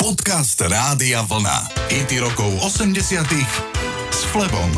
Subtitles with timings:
[0.00, 1.68] Podcast Rádia Vlna.
[1.92, 3.20] Hity rokov 80
[4.08, 4.72] s Flebom.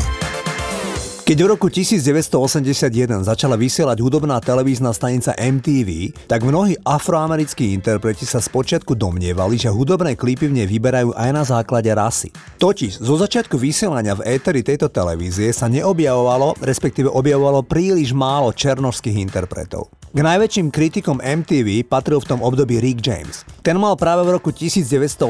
[1.23, 8.43] Keď v roku 1981 začala vysielať hudobná televízna stanica MTV, tak mnohí afroamerickí interpreti sa
[8.43, 12.27] spočiatku domnievali, že hudobné klipy v nej vyberajú aj na základe rasy.
[12.59, 19.23] Totiž zo začiatku vysielania v éteri tejto televízie sa neobjavovalo, respektíve objavovalo príliš málo černožských
[19.23, 19.87] interpretov.
[20.13, 23.41] K najväčším kritikom MTV patril v tom období Rick James.
[23.65, 25.25] Ten mal práve v roku 1981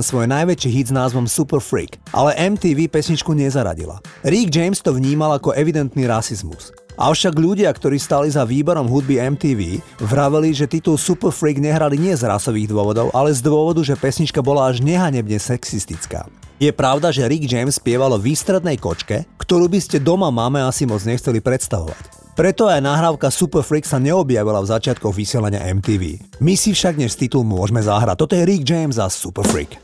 [0.00, 4.00] svoj najväčší hit s názvom Super Freak, ale MTV pesničku nezaradila.
[4.24, 6.72] Rick James to vnímal ako evidentný rasizmus.
[6.96, 12.16] Avšak ľudia, ktorí stali za výberom hudby MTV, vraveli, že titul Super Freak nehrali nie
[12.16, 16.24] z rasových dôvodov, ale z dôvodu, že pesnička bola až nehanebne sexistická.
[16.56, 21.04] Je pravda, že Rick James spievalo výstrednej kočke, ktorú by ste doma máme asi moc
[21.04, 22.19] nechceli predstavovať.
[22.34, 26.38] Preto aj nahrávka Super Freak sa neobjavila v začiatkoch vysielania MTV.
[26.38, 28.16] My si však dnes titul môžeme zahrať.
[28.16, 29.76] Toto je Rick James a Super Freak.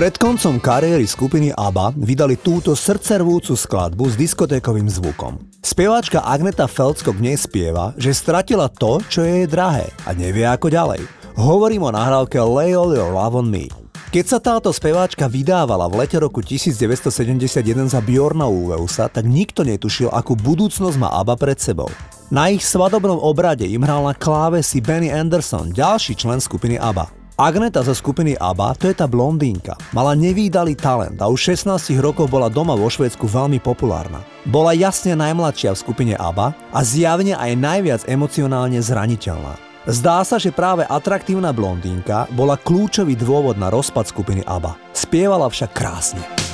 [0.00, 5.36] Pred koncom kariéry skupiny ABBA vydali túto srdcervúcu skladbu s diskotékovým zvukom.
[5.60, 10.48] Speváčka Agneta Feldsko v nej spieva, že stratila to, čo je jej drahé a nevie
[10.48, 11.04] ako ďalej.
[11.36, 13.68] Hovorím o nahrávke Lay All Your Love On Me.
[14.08, 17.60] Keď sa táto speváčka vydávala v lete roku 1971
[17.92, 21.92] za Bjorna Ulveusa, tak nikto netušil, akú budúcnosť má ABBA pred sebou.
[22.32, 27.19] Na ich svadobnom obrade im hral na klávesi Benny Anderson, ďalší člen skupiny ABBA.
[27.40, 29.72] Agneta zo skupiny ABBA, to je tá blondínka.
[29.96, 34.20] Mala nevýdalý talent a už 16 rokov bola doma vo Švedsku veľmi populárna.
[34.44, 39.56] Bola jasne najmladšia v skupine ABBA a zjavne aj najviac emocionálne zraniteľná.
[39.88, 44.76] Zdá sa, že práve atraktívna blondínka bola kľúčový dôvod na rozpad skupiny ABBA.
[44.92, 46.49] Spievala však krásne.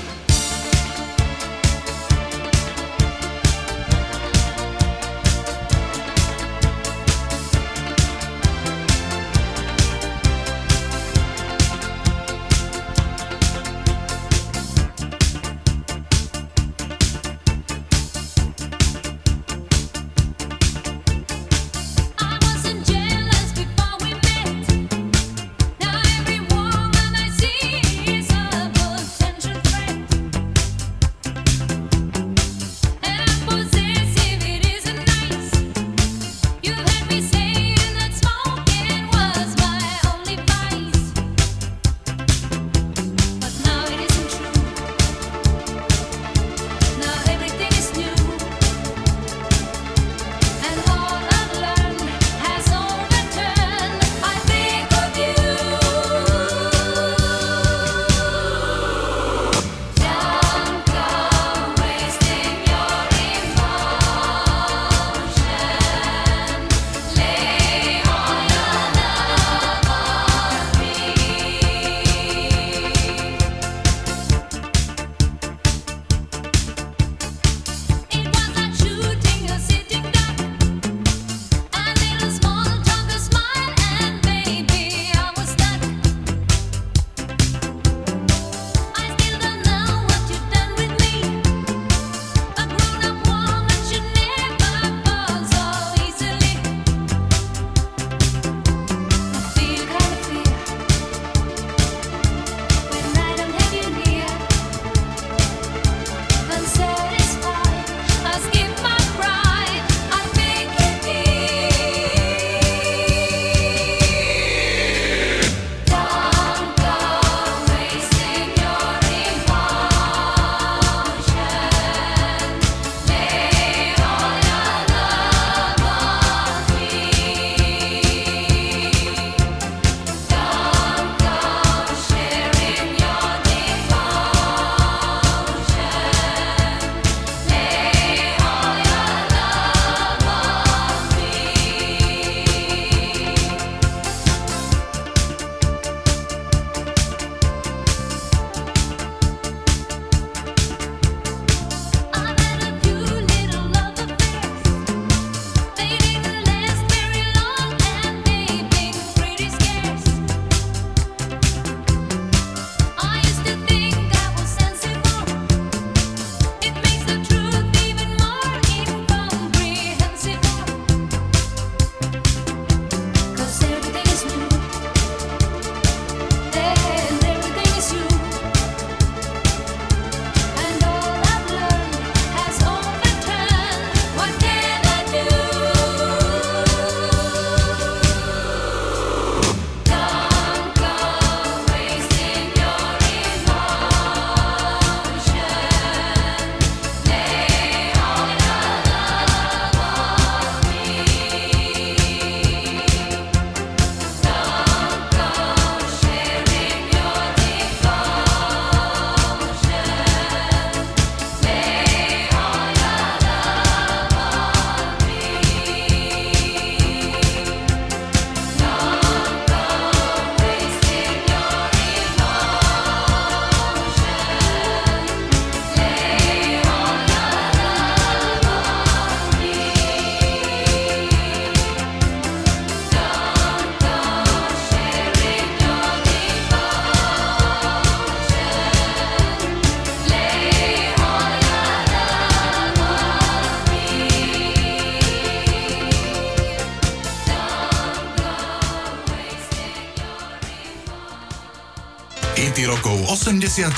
[252.67, 253.71] Rokov 80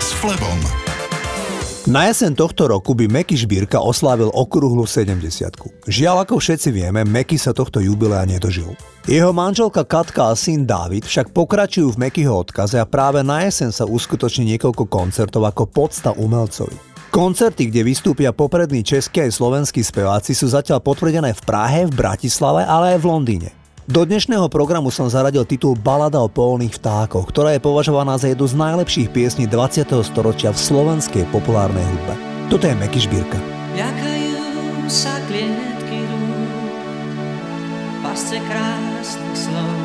[0.00, 0.56] s Flebom.
[1.92, 5.28] Na jeseň tohto roku by Meky Žbírka oslávil okrúhlu 70
[5.84, 8.72] Žiaľ, ako všetci vieme, Meky sa tohto jubilea nedožil.
[9.04, 13.76] Jeho manželka Katka a syn David však pokračujú v Mekyho odkaze a práve na jeseň
[13.76, 16.80] sa uskutoční niekoľko koncertov ako podsta umelcovi.
[17.12, 22.64] Koncerty, kde vystúpia poprední českí aj slovenskí speváci sú zatiaľ potvrdené v Prahe, v Bratislave,
[22.64, 23.57] ale aj v Londýne.
[23.88, 28.44] Do dnešného programu som zaradil titul Balada o polných vtákoch, ktorá je považovaná za jednu
[28.44, 29.88] z najlepších piesní 20.
[30.04, 32.12] storočia v slovenskej populárnej hudbe.
[32.52, 33.40] Toto je Meky Šbírka.
[33.72, 34.44] Ľakajú
[34.92, 36.52] sa klietky rúk,
[38.04, 39.80] lásce krásnych slov.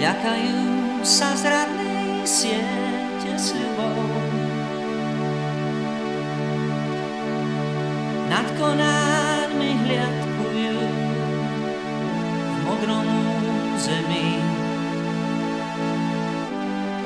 [0.00, 0.60] Ľakajú
[1.04, 4.08] sa zradnej siete s ľubou.
[8.32, 9.19] Nad konármi
[12.80, 13.04] modrom
[13.76, 14.40] zemi,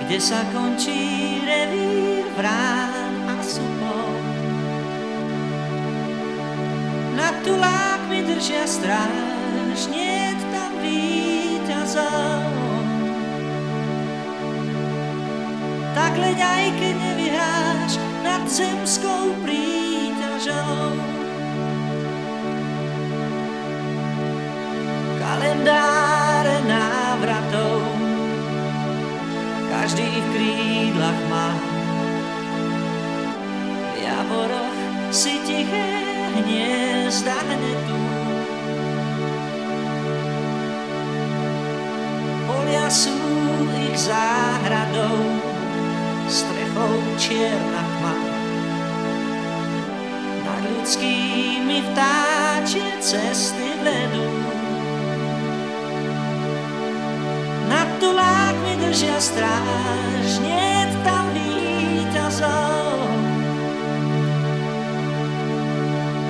[0.07, 4.15] kde sa končí revír vrán a supov.
[7.19, 12.07] Nad tulákmi držia stráž, nie tam víťazov.
[15.99, 21.04] Tak leď aj keď nevyhráš nad zemskou príťažou.
[30.95, 31.49] Krídlach má.
[33.95, 34.79] V javoroch
[35.11, 35.91] si tiché
[36.39, 37.99] hniezda hnetú.
[42.47, 43.19] Polia sú
[43.91, 45.19] ich záhradou,
[46.31, 48.17] strechou čierna tma.
[50.47, 54.31] Nad ľudskými vtáčie cesty vedú.
[57.67, 60.39] Nad tulákmi držia stráž,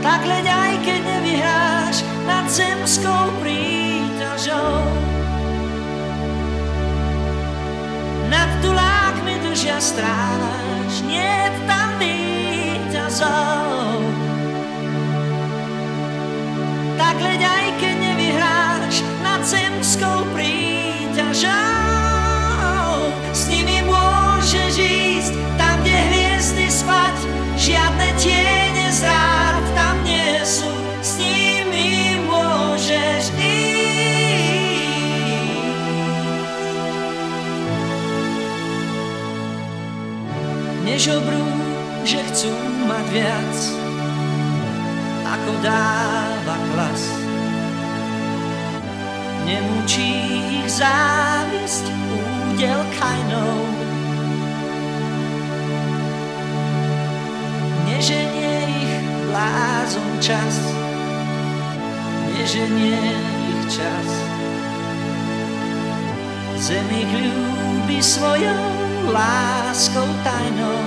[0.05, 4.85] Tak leď aj keď nevyhráš nad zemskou príťažou.
[8.29, 14.05] Nad tulákmi držia stráž, nie tam víťazov.
[17.01, 18.95] Tak leď aj keď nevyhráš
[19.25, 20.64] nad zemskou príťažou.
[40.85, 41.49] Nežobrú,
[42.05, 42.53] že chcú
[42.85, 43.57] mať viac,
[45.25, 47.03] ako dáva klas.
[49.49, 50.13] Nemúči
[50.61, 53.57] ich závisť údel kajnou.
[57.89, 58.95] Neženie ich
[59.33, 60.55] blázon čas,
[62.29, 63.01] neženie
[63.49, 64.09] ich čas.
[66.61, 70.85] Zem ich ľúbi svojou láskou tajnou.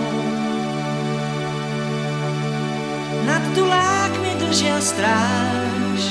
[3.25, 6.01] Nad tulákmi držia stráž,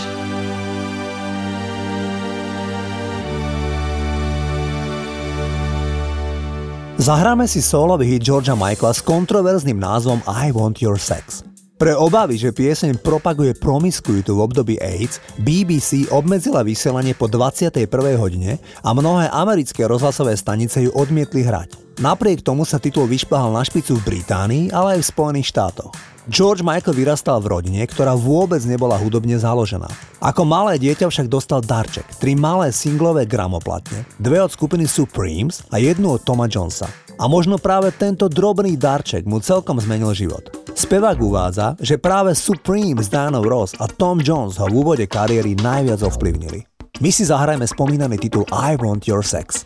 [6.96, 11.55] Zahráme si solový hit Georgia Michaela s kontroverzným názvom I Want Your Sex.
[11.76, 17.84] Pre obavy, že pieseň propaguje promiskuitu v období AIDS, BBC obmedzila vysielanie po 21.
[18.16, 22.00] hodine a mnohé americké rozhlasové stanice ju odmietli hrať.
[22.00, 25.92] Napriek tomu sa titul vyšplhal na špicu v Británii, ale aj v Spojených štátoch.
[26.32, 29.92] George Michael vyrastal v rodine, ktorá vôbec nebola hudobne založená.
[30.24, 35.76] Ako malé dieťa však dostal darček, tri malé singlové gramoplatne, dve od skupiny Supremes a
[35.76, 36.88] jednu od Toma Jonesa.
[37.20, 40.65] A možno práve tento drobný darček mu celkom zmenil život.
[40.76, 46.04] Spevák uvádza, že práve Supremes Dano Ross a Tom Jones ho v úvode kariéry najviac
[46.04, 46.68] ovplyvnili.
[47.00, 49.64] My si zahrajme spomínaný titul I Want Your Sex.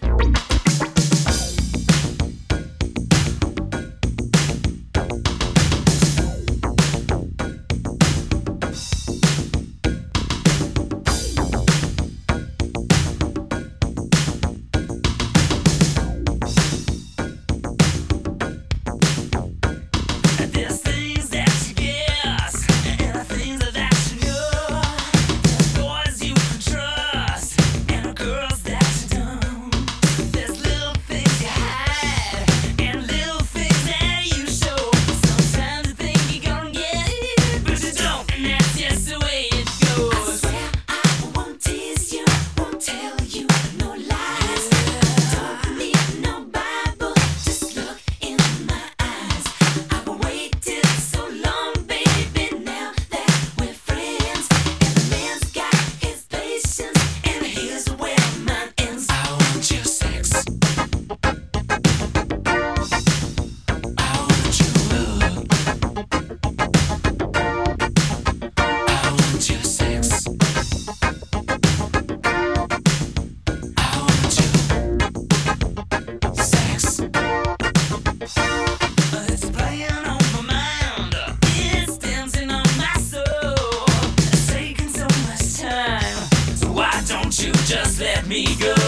[88.30, 88.79] me good.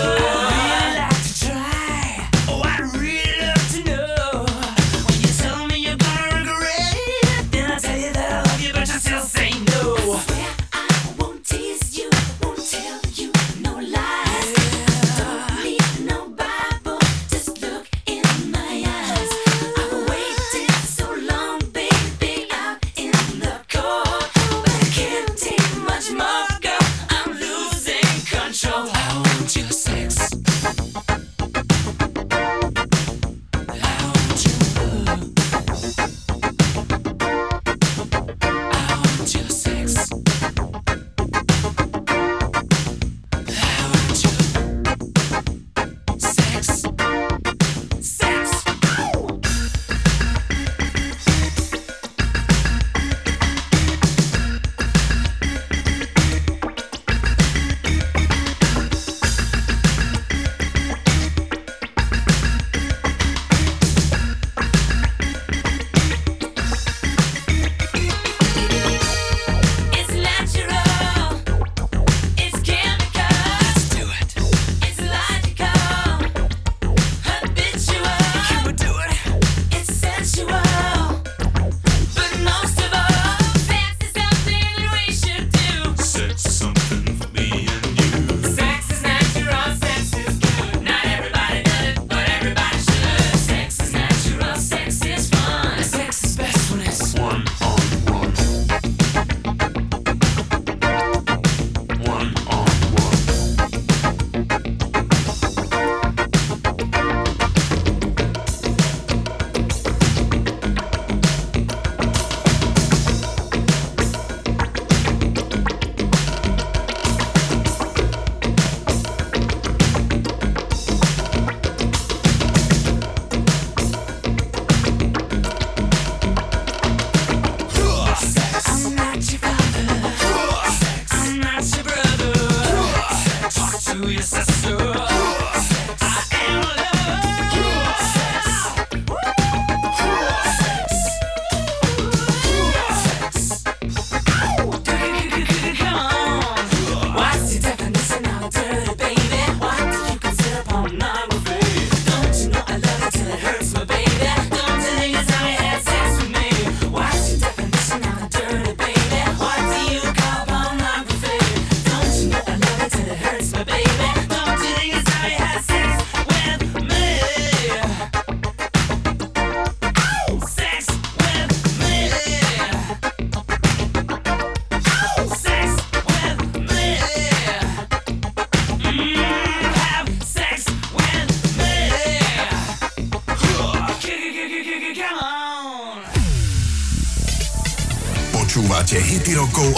[134.23, 134.82] ancestors.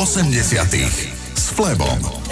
[0.04, 2.23] 80 s Flebom.